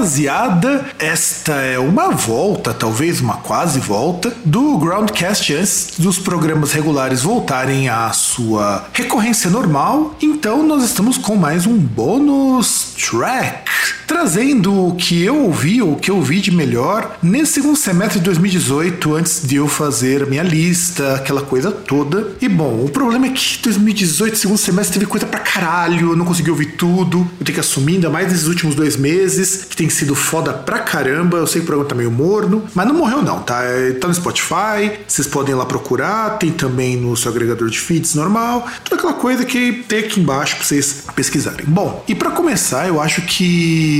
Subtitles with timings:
[0.00, 7.22] rapaziada, esta é uma volta, talvez uma quase volta, do Groundcast antes dos programas regulares
[7.22, 10.14] voltarem à sua recorrência normal.
[10.22, 13.70] Então nós estamos com mais um bônus track
[14.10, 18.18] trazendo o que eu ouvi, ou o que eu ouvi de melhor nesse segundo semestre
[18.18, 22.32] de 2018, antes de eu fazer minha lista, aquela coisa toda.
[22.40, 26.24] E bom, o problema é que 2018, segundo semestre, teve coisa pra caralho, eu não
[26.24, 29.88] consegui ouvir tudo, eu tenho que assumir, ainda mais nesses últimos dois meses, que tem
[29.88, 31.38] sido foda pra caramba.
[31.38, 33.62] Eu sei que o programa tá meio morno, mas não morreu não, tá?
[33.62, 37.78] É, tá no Spotify, vocês podem ir lá procurar, tem também no seu agregador de
[37.78, 41.64] feeds normal, toda aquela coisa que tem aqui embaixo pra vocês pesquisarem.
[41.64, 43.99] Bom, e para começar, eu acho que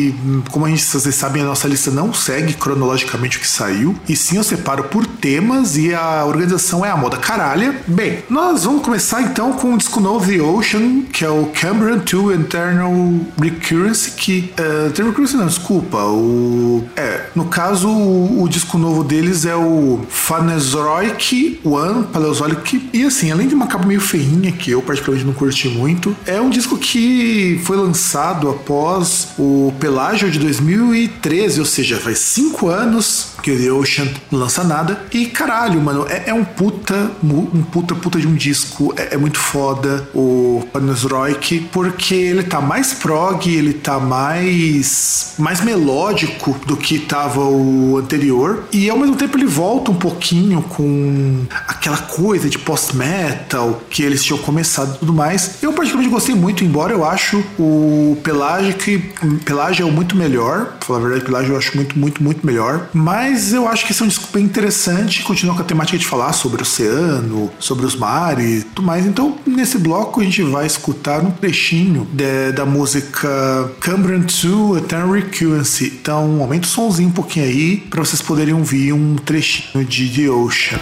[0.51, 4.17] como a gente, vocês sabem, a nossa lista não segue cronologicamente o que saiu, e
[4.17, 7.77] sim eu separo por temas e a organização é a moda caralha.
[7.87, 11.99] Bem, nós vamos começar então com o disco novo The Ocean, que é o Cambrian
[11.99, 12.93] 2 Eternal
[13.41, 14.53] Recurrence, que.
[14.59, 15.99] Uh, Recurrence não, desculpa.
[15.99, 23.05] O, é, no caso, o, o disco novo deles é o Phaneroic One, Paleozoic, e
[23.05, 26.51] assim, além de uma capa meio feinha, que eu particularmente não curti muito, é um
[26.51, 33.51] disco que foi lançado após o Pelágio de 2013, ou seja, faz cinco anos que
[33.51, 35.05] o The Ocean não lança nada.
[35.13, 38.93] E caralho, mano, é, é um puta, um puta, puta de um disco.
[38.97, 45.61] É, é muito foda o Panosroik, porque ele tá mais prog, ele tá mais, mais
[45.61, 48.65] melódico do que tava o anterior.
[48.73, 54.23] E ao mesmo tempo ele volta um pouquinho com aquela coisa de post-metal que eles
[54.23, 55.63] tinham começado e tudo mais.
[55.63, 59.13] Eu particularmente gostei muito, embora eu acho o Pelagic,
[59.45, 60.67] Pelágio é muito melhor.
[60.79, 62.89] Pra falar a verdade, Pelágio eu acho muito, muito, muito melhor.
[62.93, 65.23] Mas eu acho que esse é um disco bem interessante.
[65.23, 69.07] Continua com a temática de falar sobre o oceano, sobre os mares e tudo mais.
[69.07, 75.13] Então, nesse bloco, a gente vai escutar um trechinho de, da música Cambrian 2 Eternal
[75.13, 75.99] Recurrency.
[76.01, 80.31] Então, aumenta o somzinho um pouquinho aí para vocês poderem ouvir um trechinho de The
[80.31, 80.81] Ocean.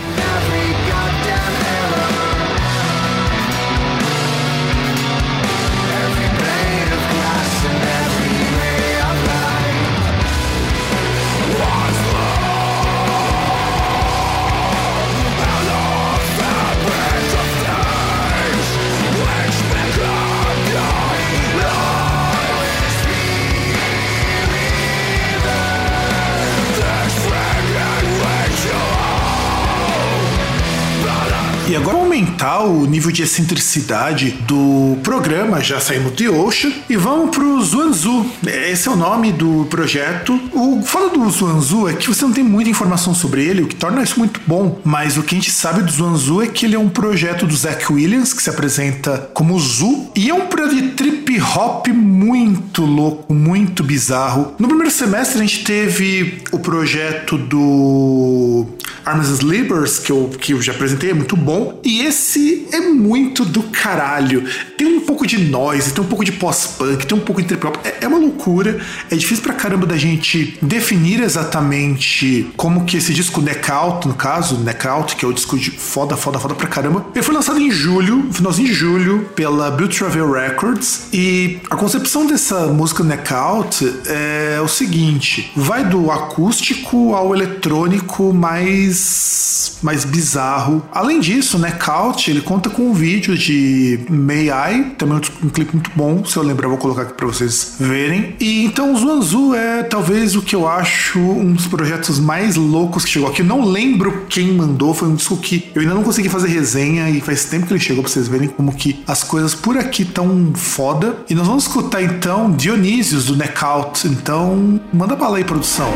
[32.18, 37.60] doing aumentar o nível de excentricidade do programa, já saímos de Ocean, e vamos pro
[37.62, 38.26] Zuanzu.
[38.46, 40.40] Esse é o nome do projeto.
[40.52, 43.74] O foda do Zuanzu é que você não tem muita informação sobre ele, o que
[43.74, 46.76] torna isso muito bom, mas o que a gente sabe do Zuanzu é que ele
[46.76, 50.76] é um projeto do Zach Williams, que se apresenta como Zu, e é um projeto
[50.76, 54.54] de trip hop muito louco, muito bizarro.
[54.58, 58.66] No primeiro semestre a gente teve o projeto do
[59.04, 62.27] Arms Sleepers, que eu, que eu já apresentei, é muito bom, e esse
[62.72, 64.44] é muito do caralho.
[64.76, 67.66] Tem um pouco de noise, tem um pouco de pós-punk, tem um pouco de trip
[67.66, 67.76] hop.
[67.84, 68.78] É, é, uma loucura.
[69.10, 74.58] É difícil pra caramba da gente definir exatamente como que esse disco Neckout, no caso,
[74.58, 77.06] Neckout, que é o disco de foda, foda, foda pra caramba.
[77.14, 81.08] Ele foi lançado em julho, finalzinho de julho, pela Bill Travel Records.
[81.12, 89.78] E a concepção dessa música Neckout é o seguinte: vai do acústico ao eletrônico mais,
[89.82, 90.86] mais bizarro.
[90.92, 95.90] Além disso, Neckout ele conta com um vídeo de May I, também um, clipe muito
[95.94, 98.34] bom, se eu lembrar vou colocar aqui para vocês verem.
[98.40, 103.04] E então o Zuanzu é talvez o que eu acho um dos projetos mais loucos
[103.04, 103.42] que chegou aqui.
[103.42, 107.08] Eu não lembro quem mandou, foi um disco que eu ainda não consegui fazer resenha
[107.10, 110.04] e faz tempo que ele chegou para vocês verem como que as coisas por aqui
[110.04, 111.16] tão foda.
[111.28, 114.06] E nós vamos escutar então Dionísios do Neckout.
[114.08, 115.88] Então, manda bala aí, produção.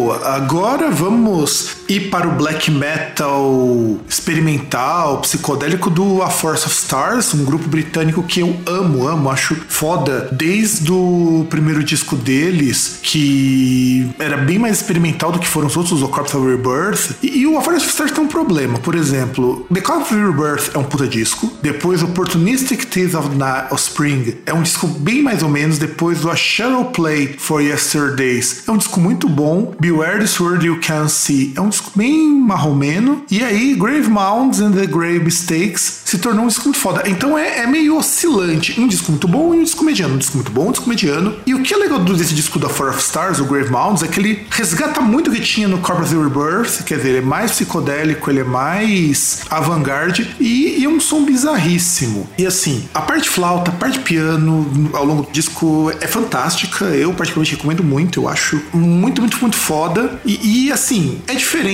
[0.00, 0.34] Boa.
[0.34, 7.44] Agora vamos e para o black metal experimental, psicodélico do A Force of Stars, um
[7.44, 10.28] grupo britânico que eu amo, amo, acho foda.
[10.30, 16.00] Desde o primeiro disco deles, que era bem mais experimental do que foram os outros,
[16.00, 17.16] o Corpse of Rebirth.
[17.24, 20.24] E, e o A Force of Stars tem um problema, por exemplo, The Corpse of
[20.24, 23.30] Rebirth é um puta disco, depois Opportunistic Tales of,
[23.72, 27.60] of Spring é um disco bem mais ou menos, depois do A Shadow Play for
[27.60, 31.79] Yesterdays é um disco muito bom, Beware This World You Can See é um disco
[31.94, 36.78] bem marromeno, e aí Grave Mounds and the Grave Mistakes se tornou um disco muito
[36.78, 37.02] foda.
[37.06, 40.36] Então é, é meio oscilante, um disco muito bom e um disco mediano, um disco
[40.36, 41.36] muito bom, um disco mediano.
[41.46, 44.08] E o que é legal desse disco da Four of Stars, o Grave Mounds, é
[44.08, 47.52] que ele resgata muito o que tinha no Corpus Rebirth, quer dizer, ele é mais
[47.52, 52.28] psicodélico, ele é mais avant-garde e, e é um som bizarríssimo.
[52.36, 57.12] E assim, a parte flauta, a parte piano ao longo do disco é fantástica, eu
[57.14, 60.20] particularmente recomendo muito, eu acho muito, muito, muito foda.
[60.24, 61.69] E, e assim, é diferente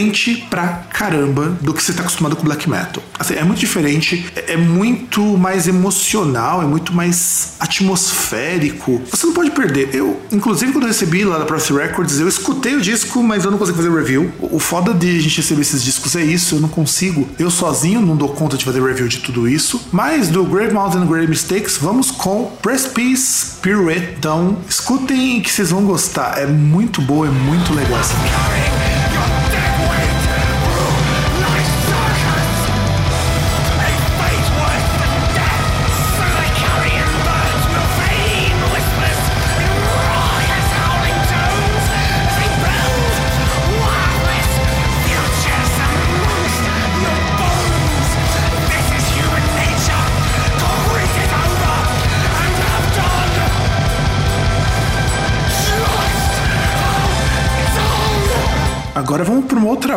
[0.51, 3.03] pra caramba do que você tá acostumado com black metal.
[3.19, 9.01] Assim, é muito diferente, é, é muito mais emocional, é muito mais atmosférico.
[9.11, 9.91] Você não pode perder.
[9.95, 13.51] Eu, inclusive, quando eu recebi lá da Prophecy Records, eu escutei o disco, mas eu
[13.51, 14.31] não consigo fazer review.
[14.41, 17.29] O foda de a gente receber esses discos é isso, eu não consigo.
[17.39, 19.81] Eu sozinho não dou conta de fazer review de tudo isso.
[19.93, 24.15] Mas do Grave Mountain Grave Mistakes, vamos com Precipice Pirouette.
[24.19, 26.39] Então, escutem que vocês vão gostar.
[26.39, 28.76] É muito boa, é muito legal essa música.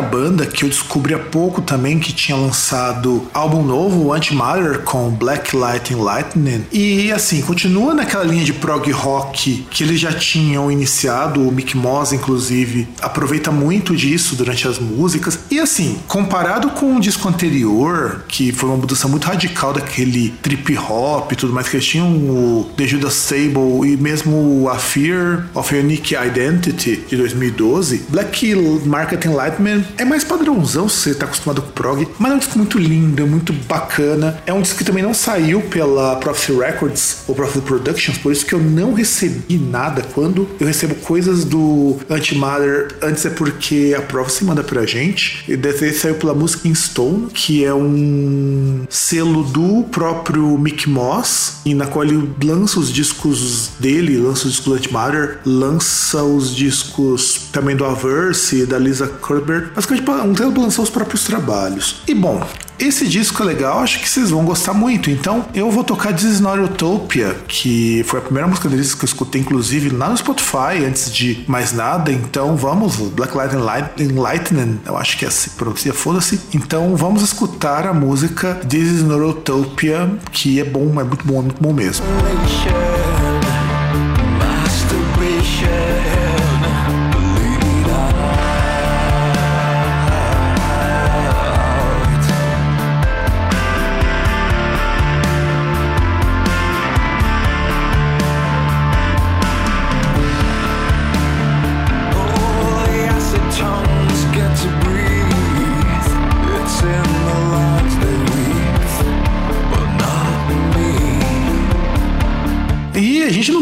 [0.00, 5.10] Outra banda que eu descobri há pouco também que tinha lançado álbum novo, Antimatter, com
[5.10, 6.64] Black Light Lightning.
[6.72, 11.76] E assim, continua naquela linha de prog rock que eles já tinham iniciado, o Mick
[11.76, 15.38] Moss, inclusive, aproveita muito disso durante as músicas.
[15.50, 20.76] E assim, comparado com o disco anterior, que foi uma mudança muito radical daquele trip
[20.78, 25.46] hop e tudo mais, que eles tinham o The Judas Sable e mesmo A Fear
[25.54, 28.54] of Unique Identity de 2012, Black
[28.86, 32.58] Market Enlightenment é mais padrãozão se você tá acostumado com prog, mas é um disco
[32.58, 34.40] muito lindo, muito bacana.
[34.46, 38.44] É um disco que também não saiu pela Prophecy Records ou Prophecy Productions, por isso
[38.44, 40.02] que eu não recebi nada.
[40.14, 45.44] Quando eu recebo coisas do Antimatter, antes é porque a Prophecy manda pra gente.
[45.48, 50.88] E dessa vez saiu pela Music in Stone, que é um selo do próprio Mick
[50.88, 56.22] Moss, e na qual ele lança os discos dele, lança os discos do Antimatter, lança
[56.22, 62.02] os discos também do Averse, da Lisa Cuthbert, basicamente um tempo lançar os próprios trabalhos.
[62.06, 62.46] E bom,
[62.80, 65.10] esse disco é legal, acho que vocês vão gostar muito.
[65.10, 69.04] Então eu vou tocar This Is Not Utopia, que foi a primeira música deles que
[69.04, 72.10] eu escutei, inclusive, lá no Spotify, antes de mais nada.
[72.10, 76.40] Então vamos, Black Light and Lightning, eu acho que é se pronuncia, foda-se.
[76.54, 81.38] Então vamos escutar a música This Is Not Utopia, que é bom, é muito bom,
[81.38, 82.06] é muito bom mesmo.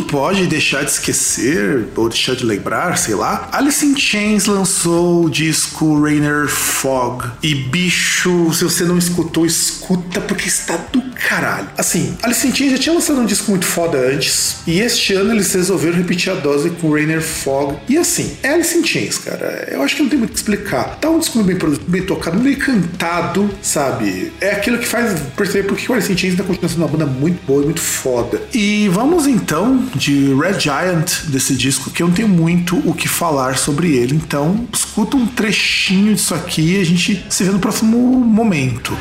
[0.09, 3.49] Pode deixar de esquecer ou deixar de lembrar, sei lá.
[3.53, 7.31] Alice in Chains lançou o disco Rainer Fog.
[7.43, 11.69] E bicho, se você não escutou, escuta porque está do caralho.
[11.77, 14.57] Assim, Alice in Chains já tinha lançado um disco muito foda antes.
[14.67, 17.77] E este ano eles resolveram repetir a dose com Rainer Fog.
[17.89, 19.69] E assim, é Alice in Chains, cara.
[19.71, 20.97] Eu acho que não tem muito o que explicar.
[21.01, 24.33] Tá um disco bem bem tocado, meio cantado, sabe?
[24.41, 27.07] É aquilo que faz perceber porque o Alice in Chains ainda continua sendo uma banda
[27.07, 28.41] muito boa e muito foda.
[28.55, 33.09] E vamos então de Red Giant desse disco, que eu não tenho muito o que
[33.09, 34.15] falar sobre ele.
[34.15, 38.97] Então, escuta um trechinho disso aqui e a gente se vê no próximo momento.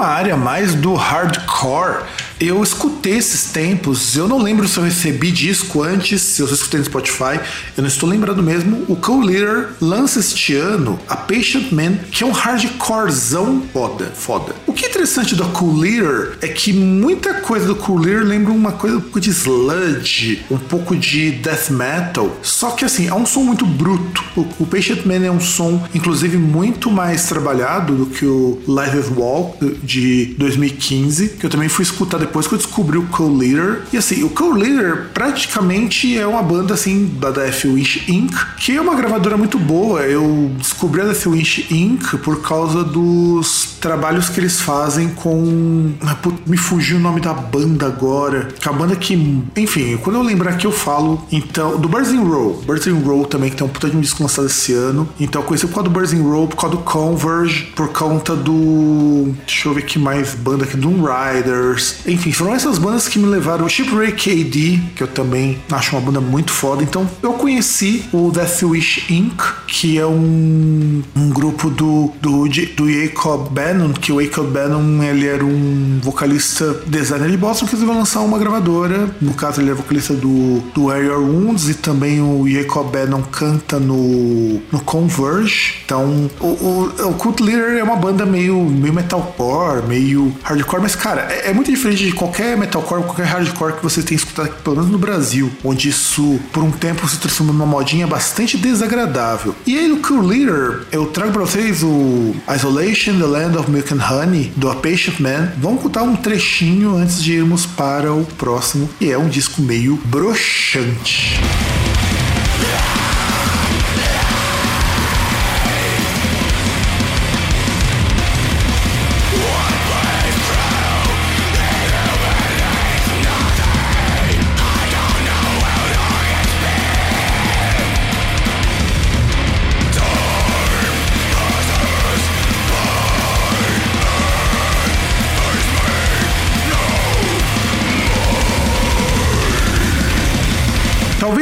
[0.00, 2.04] Numa área mais do hardcore,
[2.40, 6.80] eu escutei esses tempos, eu não lembro se eu recebi disco antes, se eu escutei
[6.80, 7.38] no Spotify,
[7.76, 8.82] eu não estou lembrando mesmo.
[8.88, 14.54] O Cool Leader lança este ano a Patient Man, que é um hardcorezão foda, foda.
[14.66, 18.52] O que é interessante do Cool Leader é que muita coisa do Cool Leader lembra
[18.52, 23.14] uma coisa um pouco de sludge, um pouco de death metal, só que assim, é
[23.14, 24.24] um som muito bruto.
[24.34, 28.98] O, o Patient Man é um som, inclusive, muito mais trabalhado do que o Live
[28.98, 33.82] as Wall de 2015, que eu também fui escutar depois que eu descobri o Co-Leader.
[33.92, 38.80] E assim, o Co-Leader praticamente é uma banda assim da Death Wish Inc., que é
[38.80, 40.02] uma gravadora muito boa.
[40.02, 42.16] Eu descobri a Death Wish Inc.
[42.18, 45.92] por causa dos trabalhos que eles fazem com.
[46.02, 48.48] Ah, me fugiu o nome da banda agora.
[48.58, 49.14] Que é a banda que.
[49.56, 51.26] Enfim, quando eu lembrar que eu falo.
[51.32, 52.62] Então, do Burzing Row.
[52.64, 55.08] Burzing Row também, que tem um puta de um disco lançado esse ano.
[55.18, 59.34] Então, eu conheci por causa do Burzing Row, por causa do Converge, por conta do.
[59.46, 60.76] Deixa eu ver que mais banda aqui.
[60.76, 62.06] Doom Riders.
[62.06, 63.68] Enfim, foram essas bandas que me levaram.
[63.68, 66.82] Shipwreck KD, que eu também acho uma banda muito foda.
[66.82, 72.90] Então, eu conheci o Death Wish Inc., que é um, um grupo do, do, do
[72.90, 77.96] Jacob Bannon, que o Jacob Bannon ele era um vocalista designer de Boston que resolveu
[77.96, 79.08] lançar uma gravadora.
[79.20, 83.78] No caso, ele é vocalista do, do Area Wounds e também o Jacob Bannon canta
[83.78, 85.76] no, no Converge.
[85.84, 90.94] Então, o, o, o Cult Leader é uma banda meio, meio metalcore, meio hardcore, mas
[90.94, 94.62] cara, é, é muito diferente de qualquer metalcore, qualquer hardcore que você tenha escutado aqui,
[94.62, 99.54] pelo menos no Brasil, onde isso por um tempo se transformou numa modinha bastante desagradável.
[99.66, 103.92] E aí no Cool Leader, eu trago pra vocês o Isolation, The Land of Milk
[103.94, 105.52] and Honey, do A Patient Man.
[105.58, 109.98] Vamos contar um trechinho antes de irmos para o próximo, e é um disco meio
[110.04, 111.40] broxante.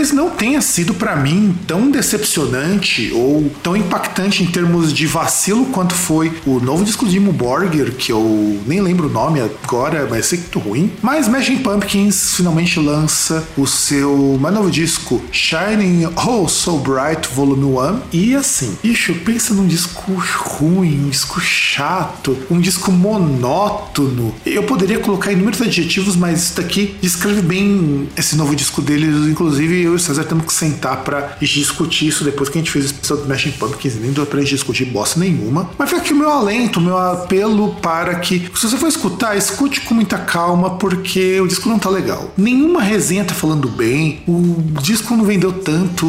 [0.09, 5.67] Talvez não tenha sido para mim tão decepcionante ou tão impactante em termos de vacilo
[5.67, 10.07] quanto foi o novo disco de Dimmu Borgir, que eu nem lembro o nome agora,
[10.09, 10.93] mas sei que muito ruim.
[11.03, 17.65] Mas Smashing Pumpkins finalmente lança o seu mais novo disco, Shining Oh So Bright Volume
[17.65, 18.01] 1.
[18.13, 24.35] E assim, bicho, pensa num disco ruim, um disco chato, um disco monótono.
[24.47, 29.83] Eu poderia colocar inúmeros adjetivos, mas isso daqui descreve bem esse novo disco deles, inclusive
[29.83, 32.89] eu e César temos que sentar para discutir isso depois que a gente fez o
[32.89, 35.71] especial do Smashing Pumpkins, nem deu pra gente discutir bosta nenhuma.
[35.79, 39.37] Mas fica aqui o meu alento, o meu apelo para que, se você for escutar,
[39.37, 42.33] escute com muita calma, porque o disco não tá legal.
[42.37, 46.07] Nenhuma resenha tá falando bem, o disco não vendeu tanto,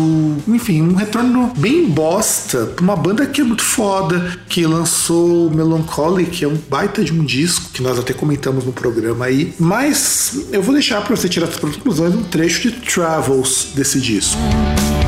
[0.48, 6.26] enfim, um retorno bem bosta pra uma banda que é muito foda, que lançou Melancholy,
[6.26, 9.54] que é um baita de um disco, que nós até comentamos no programa aí.
[9.60, 14.99] Mas eu vou deixar para você tirar as conclusões um trecho de Travels desse disco.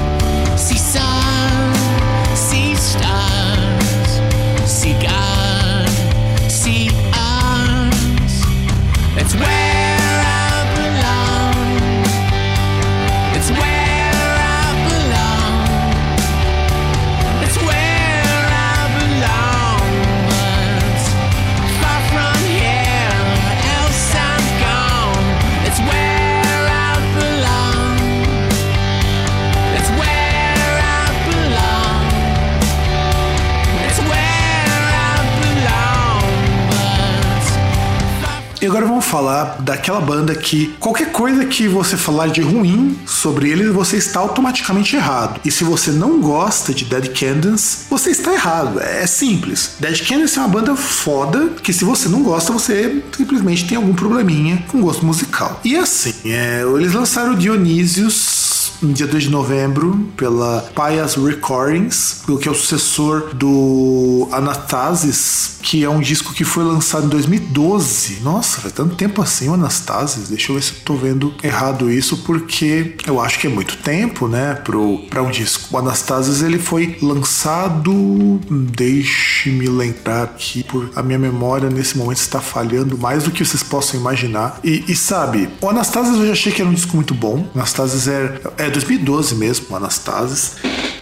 [39.11, 44.21] Falar daquela banda que qualquer coisa que você falar de ruim sobre ele, você está
[44.21, 45.41] automaticamente errado.
[45.43, 48.79] E se você não gosta de Dead Candence, você está errado.
[48.79, 49.75] É simples.
[49.79, 53.93] Dead Candence é uma banda foda que se você não gosta, você simplesmente tem algum
[53.93, 55.59] probleminha com gosto musical.
[55.65, 58.40] E assim, é, eles lançaram o Dionysius
[58.81, 65.83] no dia 2 de novembro, pela Pias Recordings, que é o sucessor do Anastasis, que
[65.83, 68.21] é um disco que foi lançado em 2012.
[68.21, 70.29] Nossa, faz tanto tempo assim o Anastasis.
[70.29, 73.77] Deixa eu ver se eu tô vendo errado isso, porque eu acho que é muito
[73.77, 75.67] tempo, né, para um disco.
[75.71, 82.41] O Anastasis ele foi lançado, deixe-me lembrar aqui, por a minha memória nesse momento está
[82.41, 84.59] falhando mais do que vocês possam imaginar.
[84.63, 87.47] E, e sabe, o Anastasis eu já achei que era um disco muito bom.
[87.53, 90.55] O Anastasis é, é 2012 mesmo, o Anastasis.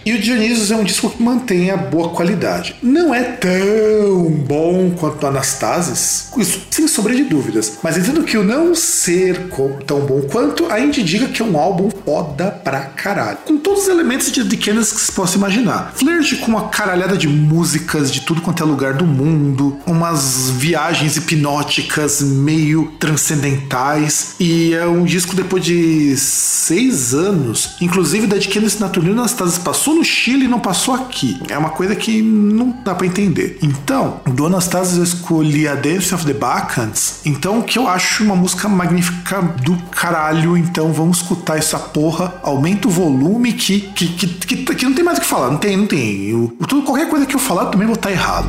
[0.04, 2.76] E o Dionysus é um disco que mantém a boa qualidade.
[2.82, 7.78] Não é tão bom quanto o Anastasis, isso sem sombra de dúvidas.
[7.82, 9.48] Mas entendo que o não ser
[9.86, 13.38] tão bom quanto, a gente diga que é um álbum foda pra caralho.
[13.44, 15.92] Com todos os elementos de The Kennedys que se possa imaginar.
[15.94, 21.16] Flirt com uma caralhada de músicas de tudo quanto é lugar do mundo, umas viagens
[21.16, 24.34] hipnóticas meio transcendentais.
[24.40, 27.76] E é um disco depois de seis anos.
[27.80, 31.38] Inclusive, da The Kennedys na turnê Anastasia passou no Chile não passou aqui.
[31.48, 33.58] É uma coisa que não dá para entender.
[33.62, 37.20] Então, do Anastasia eu escolhi a Dance of the Bacchants.
[37.26, 40.56] Então, que eu acho uma música magnífica do caralho.
[40.56, 42.34] Então, vamos escutar essa porra.
[42.42, 45.50] Aumenta o volume que, que, que, que, que não tem mais o que falar.
[45.50, 46.30] Não tem, não tem.
[46.30, 48.48] Eu, tudo, qualquer coisa que eu falar também vou estar errado.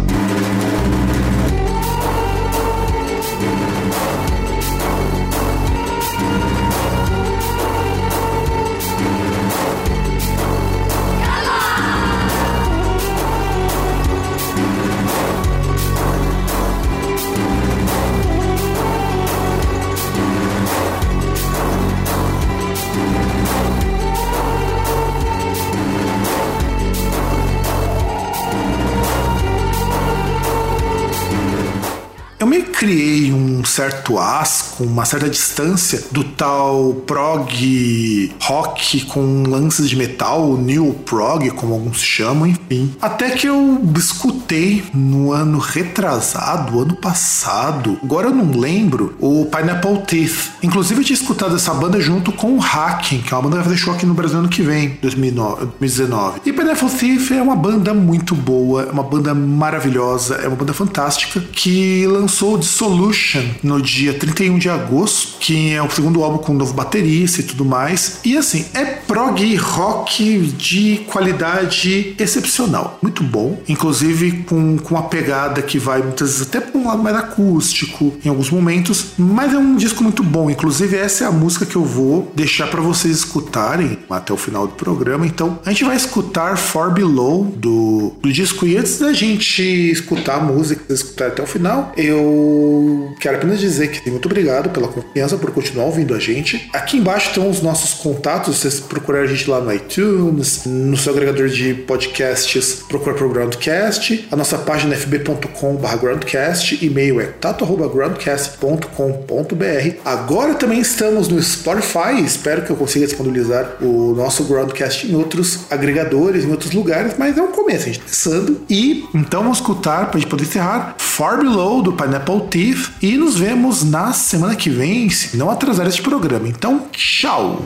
[33.72, 41.50] Certo asco, uma certa distância do tal prog rock com lances de metal, new prog,
[41.52, 42.94] como alguns chamam, enfim.
[43.02, 50.00] Até que eu escutei no ano retrasado, ano passado, agora eu não lembro, o Pineapple
[50.06, 50.52] Teeth.
[50.64, 53.78] Inclusive eu tinha escutado essa banda junto com o Hacking, que é uma banda que
[53.78, 56.42] show aqui no Brasil ano que vem, 2019.
[56.46, 60.74] E Pineapple Thief é uma banda muito boa, é uma banda maravilhosa, é uma banda
[60.74, 66.38] fantástica que lançou o Solution no dia 31 de agosto, que é o segundo álbum
[66.38, 68.20] com um novo baterista e tudo mais.
[68.24, 75.62] E assim, é prog rock de qualidade excepcional, muito bom, inclusive com, com uma pegada
[75.62, 79.58] que vai muitas vezes até para um lado mais acústico em alguns momentos, mas é
[79.58, 80.50] um disco muito bom.
[80.50, 84.68] Inclusive, essa é a música que eu vou deixar para vocês escutarem até o final
[84.68, 85.26] do programa.
[85.26, 88.66] Então, a gente vai escutar Far Below do, do disco.
[88.66, 93.90] E antes da gente escutar a música, escutar até o final, eu quero apenas dizer
[93.90, 96.70] que muito obrigado pela confiança, por continuar ouvindo a gente.
[96.74, 101.14] Aqui embaixo estão os nossos contatos, vocês procurarem a gente lá no iTunes, no seu
[101.14, 109.98] agregador de podcasts, procura por Groundcast, a nossa página é fb.com.br groundcast, e-mail é tato.groundcast.com.br.
[110.04, 115.66] Agora também estamos no Spotify, espero que eu consiga disponibilizar o nosso Groundcast em outros
[115.70, 118.62] agregadores, em outros lugares, mas é um começo, a gente está pensando.
[118.70, 123.18] E então vamos escutar, para a gente poder encerrar, Far Below do Pineapple Thief e
[123.18, 126.48] nos vemos na semana que vem, se não atrasar este programa.
[126.48, 127.62] Então, tchau!